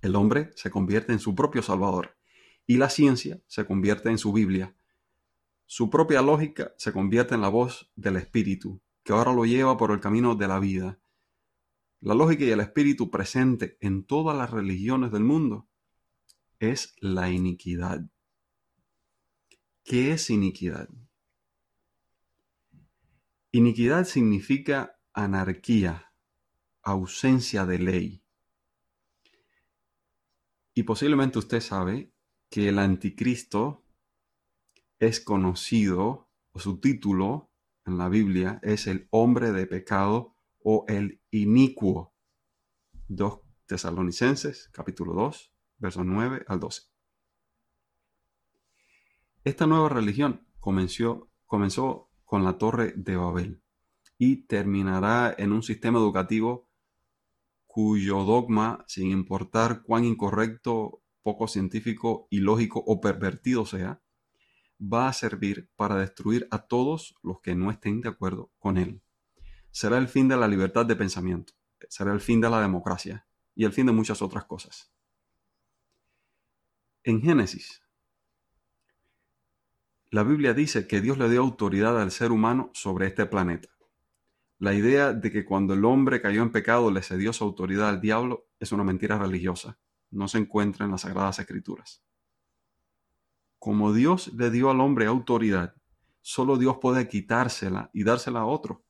El 0.03 0.17
hombre 0.17 0.51
se 0.57 0.73
convierte 0.73 1.13
en 1.13 1.21
su 1.21 1.37
propio 1.37 1.63
salvador 1.63 2.17
y 2.67 2.79
la 2.79 2.91
ciencia 2.91 3.41
se 3.47 3.67
convierte 3.67 4.11
en 4.11 4.19
su 4.19 4.33
Biblia. 4.33 4.75
Su 5.73 5.89
propia 5.89 6.21
lógica 6.21 6.75
se 6.79 6.93
convierte 6.93 7.37
en 7.37 7.43
la 7.43 7.49
voz 7.49 7.93
del 7.95 8.17
espíritu, 8.17 8.83
que 9.05 9.12
ahora 9.12 9.33
lo 9.33 9.45
lleva 9.45 9.77
por 9.77 9.93
el 9.93 10.00
camino 10.00 10.35
de 10.35 10.49
la 10.49 10.59
vida. 10.59 10.99
La 12.00 12.12
lógica 12.12 12.43
y 12.43 12.50
el 12.50 12.59
espíritu 12.59 13.09
presente 13.09 13.79
en 13.81 14.03
todas 14.03 14.37
las 14.37 14.50
religiones 14.50 15.12
del 15.12 15.23
mundo 15.23 15.69
es 16.59 16.97
la 16.99 17.31
iniquidad. 17.31 18.00
¿Qué 19.85 20.11
es 20.11 20.29
iniquidad? 20.31 20.89
Iniquidad 23.53 24.07
significa 24.07 24.99
anarquía, 25.12 26.12
ausencia 26.83 27.65
de 27.65 27.79
ley. 27.79 28.25
Y 30.75 30.83
posiblemente 30.83 31.39
usted 31.39 31.61
sabe 31.61 32.12
que 32.49 32.71
el 32.71 32.81
anticristo 32.81 33.85
es 35.00 35.21
conocido, 35.21 36.28
o 36.52 36.61
su 36.61 36.78
título 36.78 37.50
en 37.87 37.99
la 37.99 38.09
Biblia 38.09 38.61
es 38.62 38.87
el 38.87 39.09
hombre 39.11 39.50
de 39.50 39.66
pecado 39.66 40.37
o 40.62 40.85
el 40.88 41.21
inicuo. 41.30 42.14
2 43.09 43.40
Tesalonicenses, 43.66 44.69
capítulo 44.73 45.14
2, 45.14 45.52
versos 45.78 46.04
9 46.04 46.45
al 46.47 46.61
12. 46.61 46.83
Esta 49.42 49.66
nueva 49.66 49.88
religión 49.88 50.47
comenzó, 50.61 51.30
comenzó 51.47 52.11
con 52.25 52.45
la 52.45 52.59
Torre 52.59 52.92
de 52.95 53.16
Babel 53.16 53.62
y 54.19 54.45
terminará 54.47 55.35
en 55.37 55.52
un 55.52 55.62
sistema 55.62 55.99
educativo 55.99 56.69
cuyo 57.66 58.25
dogma, 58.25 58.85
sin 58.87 59.11
importar 59.11 59.83
cuán 59.83 60.04
incorrecto, 60.04 61.02
poco 61.23 61.49
científico, 61.49 62.26
ilógico 62.28 62.83
o 62.85 63.00
pervertido 63.00 63.64
sea, 63.64 64.02
va 64.81 65.09
a 65.09 65.13
servir 65.13 65.69
para 65.77 65.97
destruir 65.97 66.49
a 66.51 66.59
todos 66.67 67.15
los 67.23 67.41
que 67.41 67.55
no 67.55 67.71
estén 67.71 68.01
de 68.01 68.09
acuerdo 68.09 68.51
con 68.59 68.79
él. 68.79 69.03
Será 69.71 69.99
el 69.99 70.09
fin 70.09 70.29
de 70.29 70.37
la 70.37 70.49
libertad 70.49 70.87
de 70.87 70.97
pensamiento, 70.97 71.53
será 71.89 72.13
el 72.13 72.21
fin 72.21 72.41
de 72.41 72.51
la 72.51 72.61
democracia 72.61 73.27
y 73.55 73.65
el 73.65 73.73
fin 73.73 73.87
de 73.87 73.93
muchas 73.93 74.23
otras 74.23 74.45
cosas. 74.45 74.93
En 77.05 77.23
Génesis, 77.23 77.83
la 80.11 80.25
Biblia 80.25 80.55
dice 80.55 80.89
que 80.89 81.01
Dios 81.01 81.19
le 81.19 81.29
dio 81.29 81.41
autoridad 81.41 82.01
al 82.01 82.11
ser 82.11 82.33
humano 82.33 82.71
sobre 82.75 83.07
este 83.07 83.27
planeta. 83.27 83.69
La 84.59 84.75
idea 84.75 85.13
de 85.13 85.31
que 85.31 85.45
cuando 85.45 85.73
el 85.73 85.85
hombre 85.85 86.21
cayó 86.21 86.43
en 86.43 86.51
pecado 86.51 86.91
le 86.91 87.03
cedió 87.03 87.33
su 87.33 87.45
autoridad 87.45 87.89
al 87.89 88.01
diablo 88.01 88.49
es 88.59 88.73
una 88.73 88.85
mentira 88.85 89.19
religiosa. 89.19 89.79
No 90.11 90.27
se 90.27 90.39
encuentra 90.39 90.85
en 90.85 90.91
las 90.91 91.03
Sagradas 91.03 91.39
Escrituras. 91.39 92.03
Como 93.61 93.93
Dios 93.93 94.33
le 94.33 94.50
dio 94.50 94.71
al 94.71 94.81
hombre 94.81 95.05
autoridad, 95.05 95.75
solo 96.23 96.57
Dios 96.57 96.79
puede 96.81 97.09
quitársela 97.09 97.90
y 97.93 98.05
dársela 98.05 98.40
a 98.40 98.47
otro. 98.47 98.87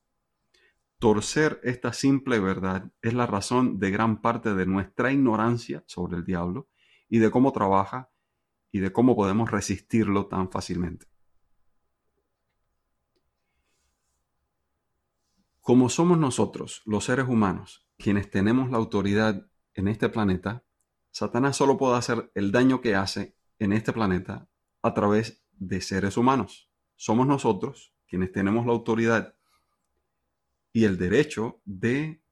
Torcer 1.01 1.61
esta 1.65 1.93
simple 1.93 2.39
verdad 2.39 2.89
es 3.03 3.13
la 3.13 3.27
razón 3.27 3.81
de 3.81 3.91
gran 3.91 4.21
parte 4.21 4.55
de 4.55 4.67
nuestra 4.67 5.11
ignorancia 5.11 5.83
sobre 5.89 6.19
el 6.19 6.25
diablo 6.25 6.69
y 7.09 7.19
de 7.19 7.33
cómo 7.33 7.51
trabaja 7.51 8.11
y 8.71 8.79
de 8.79 8.93
cómo 8.93 9.17
podemos 9.17 9.51
resistirlo 9.51 10.27
tan 10.27 10.53
fácilmente. 10.53 11.07
Como 15.61 15.89
somos 15.89 16.17
nosotros, 16.17 16.83
los 16.85 17.07
seres 17.07 17.29
humanos, 17.29 17.89
quienes 17.99 18.31
tenemos 18.31 18.71
la 18.71 18.77
autoridad 18.77 19.51
en 19.75 19.89
este 19.89 20.09
planeta, 20.09 20.63
Satanás 21.11 21.57
solo 21.57 21.77
puede 21.77 21.97
hacer 21.97 22.31
el 22.37 22.53
daño 22.53 22.81
que 22.81 22.95
hace 22.95 23.35
en 23.59 23.73
este 23.73 23.93
planeta 23.93 24.50
a 24.83 24.95
través 24.95 25.43
de 25.53 25.81
seres 25.81 26.17
humanos. 26.17 26.71
Somos 26.97 27.27
nosotros 27.27 27.95
quienes 28.07 28.33
tenemos 28.33 28.67
la 28.67 28.73
autoridad 28.73 29.35
y 30.73 30.85
el 30.85 30.99
derecho 30.99 31.61
de 31.65 32.23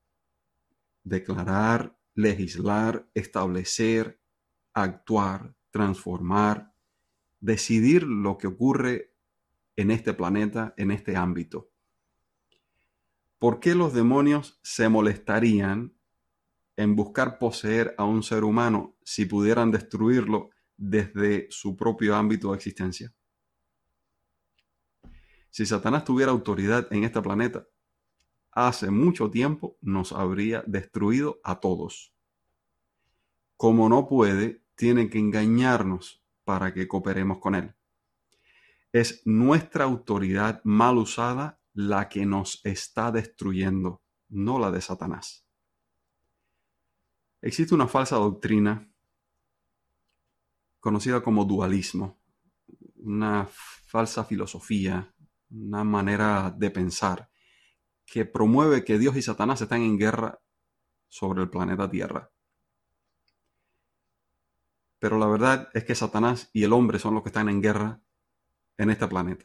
declarar, 1.05 1.97
legislar, 2.15 3.09
establecer, 3.15 4.21
actuar, 4.73 5.55
transformar, 5.71 6.73
decidir 7.41 8.03
lo 8.05 8.39
que 8.39 8.47
ocurre 8.47 9.15
en 9.77 9.91
este 9.91 10.13
planeta, 10.15 10.75
en 10.77 10.91
este 10.91 11.17
ámbito. 11.17 11.71
¿por 13.39 13.61
qué 13.61 13.75
los 13.75 13.93
demonios 13.93 14.59
se 14.63 14.89
molestarían 14.89 15.95
en 16.77 16.97
buscar 16.97 17.39
poseer 17.39 17.95
a 17.99 18.05
un 18.05 18.23
ser 18.23 18.45
humano 18.45 18.97
si 19.05 19.27
pudieran 19.27 19.71
destruirlo 19.71 20.51
desde 20.79 21.47
su 21.51 21.77
propio 21.77 22.17
ámbito 22.17 22.51
de 22.51 22.57
existencia? 22.57 23.13
Si 25.51 25.67
Satanás 25.67 26.05
tuviera 26.05 26.33
autoridad 26.33 26.91
en 26.93 27.05
este 27.05 27.21
planeta, 27.21 27.67
hace 28.53 28.91
mucho 28.91 29.31
tiempo 29.31 29.77
nos 29.81 30.13
habría 30.13 30.63
destruido 30.67 31.41
a 31.45 31.61
todos. 31.61 32.15
Como 33.57 33.89
no 33.89 34.07
puede, 34.09 34.63
tiene 34.77 35.11
que 35.11 35.19
engañarnos 35.19 36.25
para 36.45 36.73
que 36.73 36.87
cooperemos 36.87 37.39
con 37.39 37.57
él. 37.57 37.75
Es 38.93 39.23
nuestra 39.27 39.85
autoridad 39.85 40.63
mal 40.65 40.97
usada 40.97 41.61
la 41.75 42.09
que 42.09 42.25
nos 42.25 42.65
está 42.65 43.11
destruyendo, 43.13 44.03
no 44.29 44.59
la 44.59 44.71
de 44.71 44.81
Satanás. 44.81 45.45
Existe 47.43 47.75
una 47.75 47.87
falsa 47.87 48.17
doctrina 48.17 48.91
conocida 50.89 51.23
como 51.23 51.45
dualismo, 51.45 52.19
una 52.97 53.47
falsa 53.47 54.25
filosofía, 54.25 55.15
una 55.51 55.85
manera 55.85 56.51
de 56.51 56.71
pensar 56.71 57.29
que 58.07 58.25
promueve 58.25 58.87
que 58.87 58.99
Dios 58.99 59.15
y 59.15 59.21
Satanás 59.21 59.61
están 59.61 59.83
en 59.83 59.99
guerra 59.99 60.41
sobre 61.07 61.43
el 61.43 61.51
planeta 61.51 61.91
Tierra. 61.91 62.33
Pero 64.99 65.19
la 65.19 65.27
verdad 65.27 65.69
es 65.75 65.85
que 65.85 65.95
Satanás 65.95 66.49
y 66.55 66.65
el 66.65 66.73
hombre 66.73 66.99
son 66.99 67.13
los 67.13 67.23
que 67.23 67.29
están 67.29 67.51
en 67.51 67.61
guerra 67.61 68.01
en 68.79 68.89
este 68.89 69.07
planeta. 69.09 69.45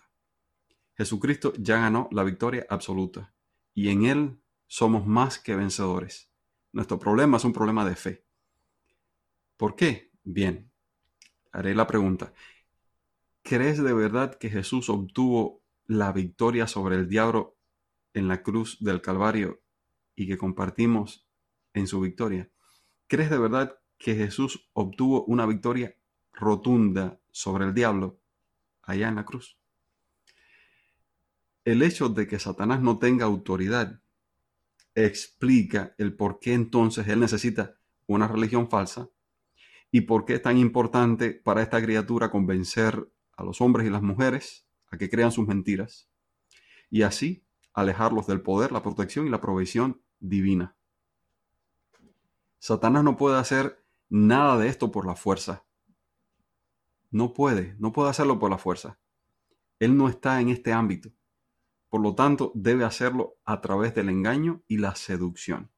Jesucristo 0.96 1.52
ya 1.58 1.76
ganó 1.76 2.08
la 2.14 2.24
victoria 2.24 2.66
absoluta 2.70 3.36
y 3.74 3.90
en 3.90 4.06
Él 4.06 4.42
somos 4.68 5.06
más 5.06 5.40
que 5.40 5.58
vencedores. 5.58 6.32
Nuestro 6.72 6.98
problema 6.98 7.36
es 7.36 7.44
un 7.44 7.52
problema 7.52 7.84
de 7.84 7.98
fe. 7.98 8.26
¿Por 9.58 9.76
qué? 9.76 10.14
Bien, 10.24 10.73
haré 11.54 11.74
la 11.76 11.88
pregunta. 11.88 12.34
¿Crees 13.44 13.82
de 13.82 13.94
verdad 13.94 14.36
que 14.36 14.50
Jesús 14.50 14.90
obtuvo 14.90 15.64
la 15.86 16.12
victoria 16.12 16.68
sobre 16.68 16.96
el 16.96 17.08
diablo 17.08 17.58
en 18.14 18.28
la 18.28 18.42
cruz 18.42 18.78
del 18.80 19.02
Calvario 19.02 19.62
y 20.16 20.28
que 20.28 20.38
compartimos 20.38 21.28
en 21.74 21.88
su 21.88 22.02
victoria? 22.02 22.52
¿Crees 23.08 23.30
de 23.30 23.38
verdad 23.38 23.80
que 23.98 24.16
Jesús 24.16 24.70
obtuvo 24.74 25.24
una 25.26 25.46
victoria 25.46 25.96
rotunda 26.34 27.20
sobre 27.32 27.66
el 27.66 27.74
diablo 27.74 28.20
allá 28.82 29.08
en 29.08 29.16
la 29.16 29.26
cruz? 29.26 29.58
El 31.64 31.82
hecho 31.82 32.10
de 32.10 32.28
que 32.28 32.40
Satanás 32.40 32.82
no 32.82 32.98
tenga 32.98 33.26
autoridad 33.26 34.02
explica 34.96 35.96
el 35.98 36.16
por 36.16 36.40
qué 36.40 36.54
entonces 36.54 37.08
él 37.08 37.20
necesita 37.20 37.76
una 38.06 38.28
religión 38.28 38.70
falsa 38.70 39.10
y 39.94 40.02
por 40.02 40.26
qué 40.26 40.34
es 40.34 40.42
tan 40.42 40.58
importante 40.58 41.36
para 41.36 41.62
esta 41.62 41.80
criatura 41.80 42.32
convencer 42.32 43.14
a 43.38 43.44
los 43.44 43.62
hombres 43.62 43.86
y 43.86 43.92
las 43.92 44.02
mujeres 44.02 44.66
a 44.88 44.98
que 44.98 45.08
crean 45.08 45.32
sus 45.32 45.48
mentiras 45.48 46.10
y 46.90 47.04
así 47.04 47.46
alejarlos 47.76 48.26
del 48.26 48.42
poder, 48.42 48.72
la 48.72 48.82
protección 48.82 49.28
y 49.28 49.30
la 49.30 49.40
provisión 49.40 50.02
divina. 50.20 50.76
Satanás 52.58 53.04
no 53.04 53.18
puede 53.18 53.38
hacer 53.38 53.86
nada 54.10 54.58
de 54.58 54.68
esto 54.68 54.92
por 54.92 55.06
la 55.06 55.16
fuerza. 55.16 55.64
No 57.12 57.36
puede, 57.36 57.76
no 57.78 57.94
puede 57.94 58.10
hacerlo 58.10 58.40
por 58.40 58.50
la 58.50 58.58
fuerza. 58.58 58.98
Él 59.78 59.96
no 59.96 60.10
está 60.10 60.42
en 60.42 60.50
este 60.50 60.74
ámbito. 60.74 61.12
Por 61.90 62.02
lo 62.02 62.16
tanto, 62.16 62.52
debe 62.56 62.84
hacerlo 62.84 63.38
a 63.46 63.62
través 63.62 63.94
del 63.94 64.10
engaño 64.10 64.64
y 64.68 64.78
la 64.78 64.96
seducción. 64.96 65.70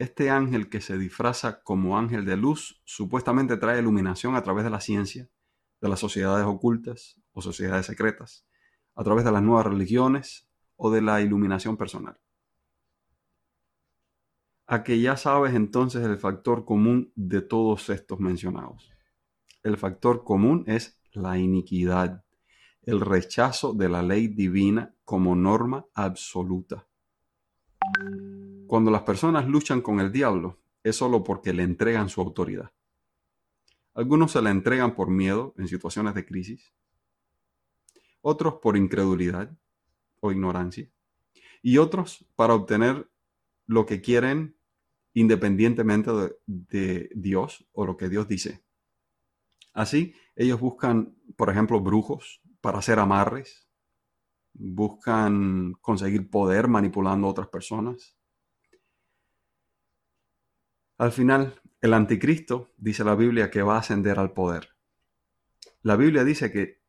Este 0.00 0.30
ángel 0.30 0.70
que 0.70 0.80
se 0.80 0.96
disfraza 0.96 1.62
como 1.62 1.98
ángel 1.98 2.24
de 2.24 2.34
luz 2.34 2.80
supuestamente 2.86 3.58
trae 3.58 3.80
iluminación 3.80 4.34
a 4.34 4.42
través 4.42 4.64
de 4.64 4.70
la 4.70 4.80
ciencia, 4.80 5.28
de 5.78 5.90
las 5.90 6.00
sociedades 6.00 6.46
ocultas 6.46 7.20
o 7.32 7.42
sociedades 7.42 7.84
secretas, 7.84 8.46
a 8.94 9.04
través 9.04 9.26
de 9.26 9.32
las 9.32 9.42
nuevas 9.42 9.66
religiones 9.66 10.48
o 10.76 10.90
de 10.90 11.02
la 11.02 11.20
iluminación 11.20 11.76
personal. 11.76 12.18
A 14.66 14.84
que 14.84 14.98
ya 15.02 15.18
sabes 15.18 15.54
entonces 15.54 16.02
el 16.06 16.16
factor 16.16 16.64
común 16.64 17.12
de 17.14 17.42
todos 17.42 17.90
estos 17.90 18.20
mencionados. 18.20 18.90
El 19.62 19.76
factor 19.76 20.24
común 20.24 20.64
es 20.66 20.98
la 21.12 21.36
iniquidad, 21.36 22.24
el 22.80 23.02
rechazo 23.02 23.74
de 23.74 23.90
la 23.90 24.02
ley 24.02 24.28
divina 24.28 24.94
como 25.04 25.36
norma 25.36 25.84
absoluta. 25.92 26.88
Cuando 28.70 28.92
las 28.92 29.02
personas 29.02 29.48
luchan 29.48 29.80
con 29.80 29.98
el 29.98 30.12
diablo, 30.12 30.60
es 30.84 30.94
solo 30.94 31.24
porque 31.24 31.52
le 31.52 31.64
entregan 31.64 32.08
su 32.08 32.20
autoridad. 32.20 32.70
Algunos 33.94 34.30
se 34.30 34.40
la 34.40 34.50
entregan 34.50 34.94
por 34.94 35.10
miedo 35.10 35.54
en 35.58 35.66
situaciones 35.66 36.14
de 36.14 36.24
crisis, 36.24 36.72
otros 38.20 38.60
por 38.62 38.76
incredulidad 38.76 39.50
o 40.20 40.30
ignorancia, 40.30 40.88
y 41.62 41.78
otros 41.78 42.24
para 42.36 42.54
obtener 42.54 43.10
lo 43.66 43.86
que 43.86 44.00
quieren 44.00 44.54
independientemente 45.14 46.12
de, 46.12 46.36
de, 46.46 47.10
Dios 47.16 47.66
o 47.72 47.84
lo 47.84 47.96
que 47.96 48.08
Dios 48.08 48.28
dice. 48.28 48.62
Así, 49.72 50.14
ellos 50.36 50.60
buscan, 50.60 51.16
por 51.34 51.50
ejemplo, 51.50 51.80
brujos 51.80 52.40
para 52.60 52.78
hacer 52.78 53.00
amarres, 53.00 53.68
buscan 54.52 55.72
conseguir 55.80 56.30
poder 56.30 56.68
manipulando 56.68 57.26
a 57.26 57.30
otras 57.30 57.48
personas. 57.48 58.19
Al 61.00 61.12
final, 61.12 61.58
el 61.80 61.94
anticristo, 61.94 62.74
dice 62.76 63.04
la 63.04 63.14
Biblia, 63.14 63.50
que 63.50 63.62
va 63.62 63.76
a 63.76 63.78
ascender 63.78 64.18
al 64.18 64.34
poder. 64.34 64.76
La 65.80 65.96
Biblia 65.96 66.24
dice 66.24 66.52
que 66.52 66.82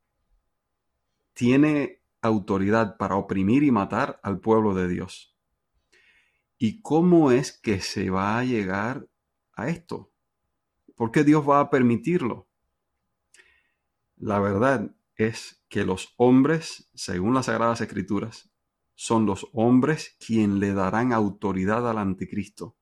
tiene 1.31 2.03
autoridad 2.21 2.97
para 2.97 3.15
oprimir 3.15 3.63
y 3.63 3.71
matar 3.71 4.19
al 4.21 4.41
pueblo 4.41 4.73
de 4.73 4.89
Dios. 4.89 5.37
¿Y 6.57 6.81
cómo 6.81 7.31
es 7.31 7.57
que 7.57 7.79
se 7.79 8.09
va 8.09 8.37
a 8.37 8.43
llegar 8.43 9.07
a 9.53 9.69
esto? 9.69 10.11
¿Por 10.97 11.11
qué 11.11 11.23
Dios 11.23 11.49
va 11.49 11.61
a 11.61 11.69
permitirlo? 11.69 12.49
La 14.17 14.41
verdad 14.41 14.93
es 15.15 15.63
que 15.69 15.85
los 15.85 16.15
hombres, 16.17 16.91
según 16.93 17.33
las 17.33 17.45
Sagradas 17.45 17.79
Escrituras, 17.79 18.51
son 18.93 19.25
los 19.25 19.47
hombres 19.53 20.17
quien 20.19 20.59
le 20.59 20.73
darán 20.73 21.13
autoridad 21.13 21.89
al 21.89 21.97
anticristo 21.97 22.75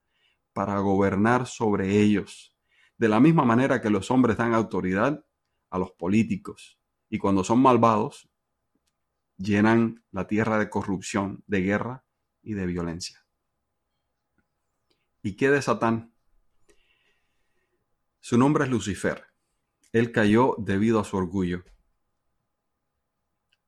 para 0.60 0.78
gobernar 0.80 1.48
sobre 1.48 2.02
ellos, 2.02 2.54
de 2.98 3.08
la 3.08 3.22
misma 3.22 3.46
manera 3.46 3.80
que 3.80 3.90
los 3.90 4.12
hombres 4.12 4.36
dan 4.36 4.54
autoridad 4.54 5.26
a 5.70 5.80
los 5.80 5.92
políticos 5.92 6.78
y 7.10 7.18
cuando 7.18 7.46
son 7.46 7.62
malvados 7.62 8.30
llenan 9.38 10.04
la 10.12 10.28
tierra 10.28 10.60
de 10.60 10.70
corrupción, 10.70 11.46
de 11.48 11.62
guerra 11.62 12.04
y 12.42 12.56
de 12.56 12.66
violencia. 12.66 13.26
¿Y 15.24 15.38
qué 15.38 15.50
de 15.50 15.62
Satán? 15.62 16.14
Su 18.20 18.38
nombre 18.38 18.66
es 18.66 18.70
Lucifer. 18.70 19.28
Él 19.94 20.12
cayó 20.12 20.56
debido 20.58 21.00
a 21.00 21.06
su 21.06 21.16
orgullo. 21.16 21.64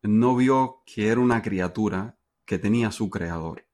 No 0.01 0.35
vio 0.35 0.83
que 0.85 1.07
era 1.07 1.21
una 1.21 1.41
criatura 1.41 2.19
que 2.43 2.59
tenía 2.59 2.91
su 2.91 3.09
creador 3.09 3.65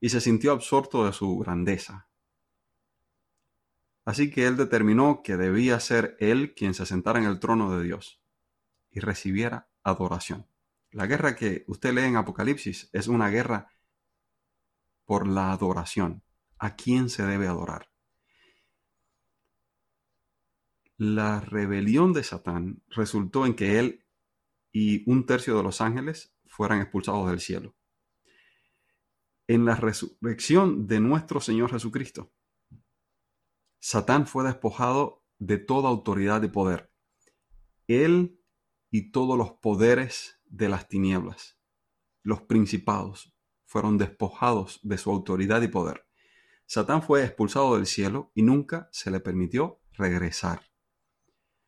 y 0.00 0.10
se 0.10 0.20
sintió 0.20 0.52
absorto 0.52 1.04
de 1.04 1.12
su 1.12 1.36
grandeza, 1.38 2.06
Así 4.04 4.30
que 4.30 4.46
él 4.46 4.56
determinó 4.56 5.22
que 5.22 5.36
debía 5.36 5.80
ser 5.80 6.16
él 6.20 6.54
quien 6.54 6.74
se 6.74 6.86
sentara 6.86 7.18
en 7.18 7.24
el 7.24 7.40
trono 7.40 7.76
de 7.76 7.84
Dios 7.84 8.20
y 8.90 9.00
recibiera 9.00 9.68
adoración. 9.82 10.46
La 10.90 11.06
guerra 11.06 11.34
que 11.34 11.64
usted 11.66 11.92
lee 11.92 12.02
en 12.02 12.16
Apocalipsis 12.16 12.90
es 12.92 13.08
una 13.08 13.28
guerra 13.28 13.72
por 15.04 15.26
la 15.26 15.52
adoración. 15.52 16.22
¿A 16.58 16.76
quién 16.76 17.08
se 17.08 17.24
debe 17.24 17.48
adorar? 17.48 17.90
La 20.96 21.40
rebelión 21.40 22.12
de 22.12 22.22
Satán 22.22 22.82
resultó 22.88 23.46
en 23.46 23.54
que 23.54 23.80
él 23.80 24.04
y 24.70 25.08
un 25.10 25.26
tercio 25.26 25.56
de 25.56 25.62
los 25.62 25.80
ángeles 25.80 26.32
fueran 26.46 26.80
expulsados 26.80 27.28
del 27.28 27.40
cielo. 27.40 27.74
En 29.48 29.64
la 29.64 29.74
resurrección 29.74 30.86
de 30.86 31.00
nuestro 31.00 31.40
Señor 31.40 31.70
Jesucristo, 31.70 32.32
Satán 33.86 34.26
fue 34.26 34.44
despojado 34.44 35.22
de 35.38 35.58
toda 35.58 35.90
autoridad 35.90 36.42
y 36.42 36.48
poder. 36.48 36.90
Él 37.86 38.40
y 38.90 39.10
todos 39.10 39.36
los 39.36 39.58
poderes 39.58 40.40
de 40.46 40.70
las 40.70 40.88
tinieblas, 40.88 41.58
los 42.22 42.40
principados, 42.40 43.36
fueron 43.66 43.98
despojados 43.98 44.80
de 44.84 44.96
su 44.96 45.10
autoridad 45.10 45.60
y 45.60 45.68
poder. 45.68 46.06
Satán 46.64 47.02
fue 47.02 47.24
expulsado 47.24 47.74
del 47.74 47.84
cielo 47.84 48.32
y 48.34 48.40
nunca 48.40 48.88
se 48.90 49.10
le 49.10 49.20
permitió 49.20 49.82
regresar. 49.92 50.62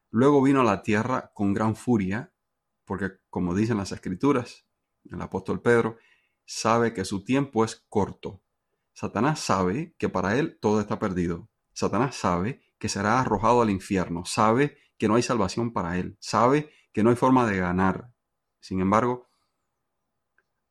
Luego 0.08 0.42
vino 0.42 0.62
a 0.62 0.64
la 0.64 0.82
tierra 0.82 1.32
con 1.34 1.52
gran 1.52 1.76
furia, 1.76 2.32
porque 2.86 3.10
como 3.28 3.54
dicen 3.54 3.76
las 3.76 3.92
escrituras, 3.92 4.66
el 5.04 5.20
apóstol 5.20 5.60
Pedro 5.60 5.98
sabe 6.46 6.94
que 6.94 7.04
su 7.04 7.24
tiempo 7.24 7.62
es 7.62 7.84
corto. 7.90 8.42
Satanás 8.94 9.38
sabe 9.40 9.94
que 9.98 10.08
para 10.08 10.38
él 10.38 10.58
todo 10.62 10.80
está 10.80 10.98
perdido. 10.98 11.50
Satanás 11.76 12.16
sabe 12.16 12.62
que 12.78 12.88
será 12.88 13.20
arrojado 13.20 13.60
al 13.60 13.68
infierno, 13.68 14.24
sabe 14.24 14.78
que 14.96 15.08
no 15.08 15.16
hay 15.16 15.22
salvación 15.22 15.74
para 15.74 15.98
él, 15.98 16.16
sabe 16.20 16.70
que 16.90 17.02
no 17.02 17.10
hay 17.10 17.16
forma 17.16 17.46
de 17.46 17.58
ganar. 17.58 18.10
Sin 18.60 18.80
embargo, 18.80 19.28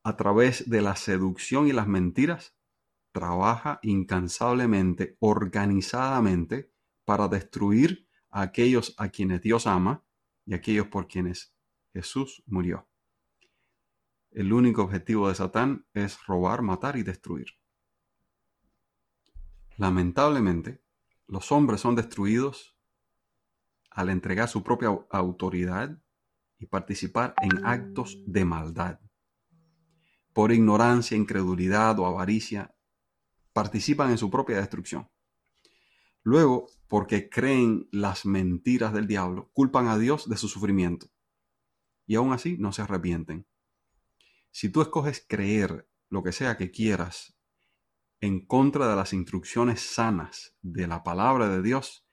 a 0.03 0.17
través 0.17 0.67
de 0.67 0.81
la 0.81 0.95
seducción 0.95 1.67
y 1.67 1.73
las 1.73 1.87
mentiras, 1.87 2.57
trabaja 3.11 3.77
incansablemente, 3.83 5.15
organizadamente, 5.19 6.71
para 7.05 7.27
destruir 7.27 8.07
a 8.31 8.41
aquellos 8.41 8.95
a 8.97 9.09
quienes 9.09 9.41
Dios 9.41 9.67
ama 9.67 10.03
y 10.43 10.55
aquellos 10.55 10.87
por 10.87 11.07
quienes 11.07 11.55
Jesús 11.93 12.41
murió. 12.47 12.89
El 14.31 14.51
único 14.53 14.81
objetivo 14.81 15.29
de 15.29 15.35
Satán 15.35 15.85
es 15.93 16.17
robar, 16.25 16.63
matar 16.63 16.97
y 16.97 17.03
destruir. 17.03 17.45
Lamentablemente, 19.77 20.84
los 21.27 21.51
hombres 21.51 21.81
son 21.81 21.95
destruidos 21.95 22.75
al 23.89 24.09
entregar 24.09 24.49
su 24.49 24.63
propia 24.63 24.89
autoridad 25.09 25.97
y 26.59 26.65
participar 26.65 27.33
en 27.41 27.65
actos 27.65 28.21
de 28.25 28.45
maldad. 28.45 28.99
Por 30.33 30.51
ignorancia, 30.51 31.15
incredulidad 31.15 31.97
o 31.99 32.05
avaricia, 32.05 32.75
participan 33.53 34.11
en 34.11 34.17
su 34.17 34.29
propia 34.29 34.57
destrucción. 34.57 35.09
Luego, 36.23 36.67
porque 36.87 37.29
creen 37.29 37.87
las 37.91 38.25
mentiras 38.25 38.93
del 38.93 39.07
diablo, 39.07 39.49
culpan 39.53 39.87
a 39.87 39.97
Dios 39.97 40.27
de 40.27 40.37
su 40.37 40.47
sufrimiento. 40.47 41.07
Y 42.05 42.15
aún 42.15 42.33
así 42.33 42.57
no 42.57 42.71
se 42.73 42.81
arrepienten. 42.81 43.47
Si 44.51 44.69
tú 44.69 44.81
escoges 44.81 45.25
creer 45.27 45.87
lo 46.09 46.23
que 46.23 46.31
sea 46.31 46.57
que 46.57 46.71
quieras 46.71 47.34
en 48.25 48.45
contra 48.45 48.87
de 48.87 48.95
las 48.95 49.13
instrucciones 49.13 49.81
sanas 49.81 50.57
de 50.61 50.87
la 50.87 51.03
palabra 51.03 51.47
de 51.47 51.61
Dios, 51.61 52.07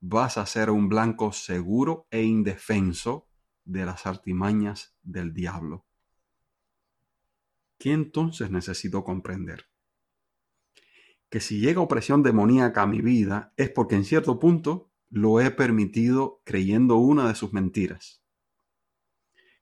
vas 0.00 0.38
a 0.38 0.46
ser 0.46 0.70
un 0.70 0.88
blanco 0.88 1.32
seguro 1.32 2.06
e 2.10 2.22
indefenso 2.24 3.28
de 3.64 3.86
las 3.86 4.06
artimañas 4.06 4.94
del 5.02 5.32
diablo. 5.32 5.86
¿Qué 7.78 7.92
entonces 7.92 8.50
necesito 8.50 9.04
comprender? 9.04 9.66
Que 11.30 11.40
si 11.40 11.60
llega 11.60 11.80
opresión 11.80 12.22
demoníaca 12.22 12.82
a 12.82 12.86
mi 12.86 13.00
vida 13.00 13.52
es 13.56 13.70
porque 13.70 13.94
en 13.94 14.04
cierto 14.04 14.38
punto 14.38 14.90
lo 15.10 15.40
he 15.40 15.50
permitido 15.50 16.42
creyendo 16.44 16.96
una 16.96 17.28
de 17.28 17.34
sus 17.34 17.52
mentiras. 17.52 18.22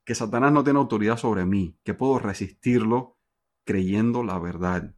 Que 0.03 0.15
Satanás 0.15 0.51
no 0.51 0.63
tiene 0.63 0.79
autoridad 0.79 1.17
sobre 1.17 1.45
mí, 1.45 1.77
que 1.83 1.93
puedo 1.93 2.19
resistirlo 2.19 3.17
creyendo 3.63 4.23
la 4.23 4.39
verdad 4.39 4.95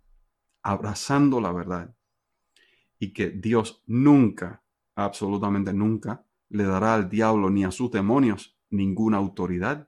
abrazando 0.66 1.40
la 1.40 1.52
verdad 1.52 1.96
y 2.98 3.14
que 3.14 3.30
Dios 3.30 3.84
nunca, 3.86 4.64
absolutamente 4.96 5.74
nunca, 5.74 6.26
le 6.50 6.64
dará 6.64 6.96
al 6.96 7.08
diablo 7.08 7.52
ni 7.52 7.64
a 7.64 7.72
sus 7.72 7.92
demonios 7.92 8.58
ninguna 8.72 9.18
autoridad 9.18 9.88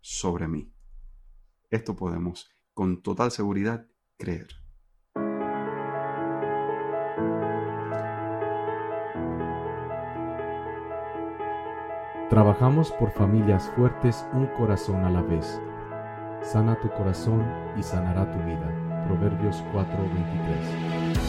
sobre 0.00 0.48
mí. 0.48 0.72
Esto 1.70 1.94
podemos 1.94 2.50
con 2.74 3.02
total 3.02 3.30
seguridad 3.30 3.86
creer. 4.16 4.48
Trabajamos 12.28 12.90
por 12.92 13.12
familias 13.12 13.70
fuertes 13.76 14.26
un 14.32 14.46
corazón 14.56 15.04
a 15.04 15.10
la 15.10 15.22
vez 15.22 15.60
sana 16.42 16.78
tu 16.80 16.88
corazón 16.90 17.44
y 17.76 17.82
sanará 17.82 18.30
tu 18.32 18.38
vida. 18.38 18.89
Proverbios 19.10 19.64
4:23 19.72 21.19